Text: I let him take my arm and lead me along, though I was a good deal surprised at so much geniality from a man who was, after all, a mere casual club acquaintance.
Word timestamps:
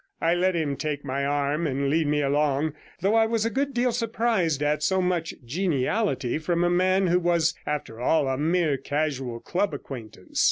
I 0.19 0.33
let 0.33 0.55
him 0.55 0.77
take 0.77 1.05
my 1.05 1.23
arm 1.27 1.67
and 1.67 1.87
lead 1.87 2.07
me 2.07 2.23
along, 2.23 2.73
though 3.01 3.13
I 3.13 3.27
was 3.27 3.45
a 3.45 3.51
good 3.51 3.71
deal 3.71 3.91
surprised 3.91 4.63
at 4.63 4.81
so 4.81 4.99
much 4.99 5.35
geniality 5.45 6.39
from 6.39 6.63
a 6.63 6.71
man 6.71 7.05
who 7.05 7.19
was, 7.19 7.53
after 7.67 8.01
all, 8.01 8.27
a 8.27 8.35
mere 8.35 8.77
casual 8.77 9.39
club 9.41 9.75
acquaintance. 9.75 10.39